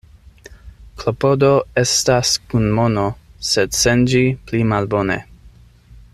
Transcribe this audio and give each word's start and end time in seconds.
Klopodo 1.01 1.51
estas 1.81 2.31
kun 2.53 2.65
mono, 2.79 3.05
sed 3.51 3.79
sen 3.83 4.03
ĝi 4.15 4.25
pli 4.49 4.63
malbone. 4.73 5.21